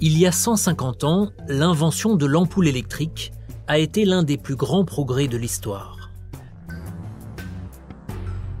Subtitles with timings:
[0.00, 3.32] Il y a 150 ans, l'invention de l'ampoule électrique
[3.66, 6.10] a été l'un des plus grands progrès de l'histoire.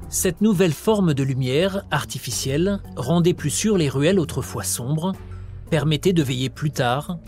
[0.08, 5.12] Cette nouvelle forme de lumière artificielle rendait plus sûres les ruelles autrefois sombres,
[5.70, 7.18] permettait de veiller plus tard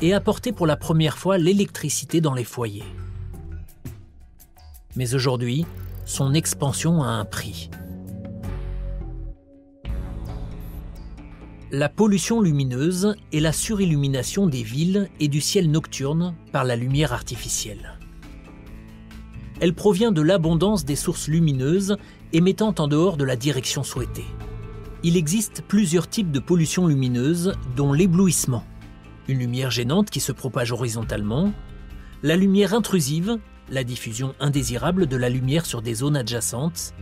[0.00, 2.84] et apportait pour la première fois l'électricité dans les foyers.
[4.96, 5.66] Mais aujourd'hui,
[6.06, 7.68] son expansion a un prix.
[11.72, 17.12] La pollution lumineuse est la surillumination des villes et du ciel nocturne par la lumière
[17.12, 17.98] artificielle.
[19.60, 21.96] Elle provient de l'abondance des sources lumineuses
[22.32, 24.26] émettant en dehors de la direction souhaitée.
[25.02, 28.62] Il existe plusieurs types de pollution lumineuse, dont l'éblouissement,
[29.26, 31.52] une lumière gênante qui se propage horizontalement,
[32.22, 36.94] la lumière intrusive, la diffusion indésirable de la lumière sur des zones adjacentes,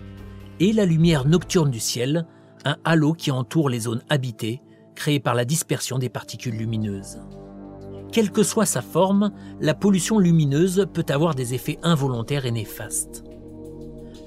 [0.58, 2.26] et la lumière nocturne du ciel,
[2.64, 4.62] un halo qui entoure les zones habitées,
[4.94, 7.18] créées par la dispersion des particules lumineuses.
[8.12, 13.24] Quelle que soit sa forme, la pollution lumineuse peut avoir des effets involontaires et néfastes.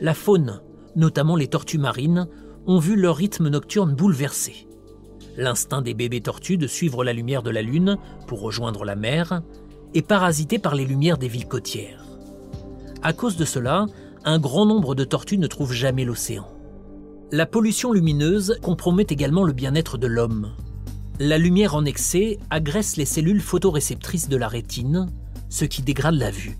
[0.02, 0.62] La faune,
[0.96, 2.28] notamment les tortues marines,
[2.66, 4.68] ont vu leur rythme nocturne bouleversé.
[5.38, 9.42] L'instinct des bébés tortues de suivre la lumière de la Lune pour rejoindre la mer
[9.94, 12.06] est parasité par les lumières des villes côtières.
[13.04, 13.86] À cause de cela,
[14.26, 16.57] un grand nombre de tortues ne trouvent jamais l'océan.
[17.34, 20.54] La pollution lumineuse compromet également le bien-être de l'homme.
[21.20, 25.08] La lumière en excès agresse les cellules photoréceptrices de la rétine,
[25.50, 26.58] ce qui dégrade la vue.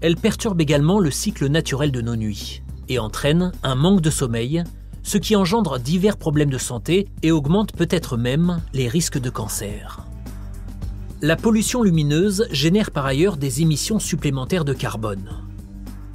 [0.00, 4.64] Elle perturbe également le cycle naturel de nos nuits et entraîne un manque de sommeil,
[5.02, 10.06] ce qui engendre divers problèmes de santé et augmente peut-être même les risques de cancer.
[11.20, 15.43] La pollution lumineuse génère par ailleurs des émissions supplémentaires de carbone.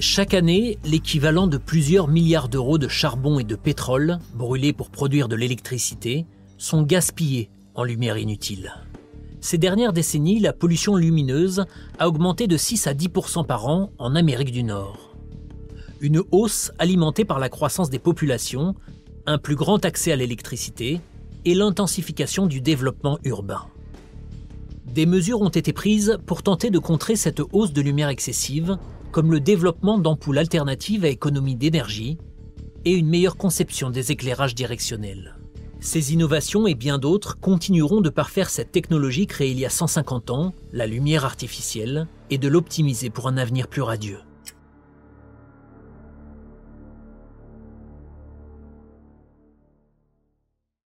[0.01, 5.27] Chaque année, l'équivalent de plusieurs milliards d'euros de charbon et de pétrole, brûlés pour produire
[5.27, 6.25] de l'électricité,
[6.57, 8.71] sont gaspillés en lumière inutile.
[9.41, 11.65] Ces dernières décennies, la pollution lumineuse
[11.97, 15.15] a augmenté de 6 à 10% par an en Amérique du Nord.
[15.99, 18.75] Une hausse alimentée par la croissance des populations,
[19.25, 21.01] un plus grand accès à l'électricité
[21.43, 23.65] et l'intensification du développement urbain.
[24.85, 28.77] Des mesures ont été prises pour tenter de contrer cette hausse de lumière excessive,
[29.11, 32.17] comme le développement d'ampoules alternatives à économie d'énergie
[32.85, 35.35] et une meilleure conception des éclairages directionnels.
[35.81, 40.29] Ces innovations et bien d'autres continueront de parfaire cette technologie créée il y a 150
[40.29, 44.19] ans, la lumière artificielle, et de l'optimiser pour un avenir plus radieux.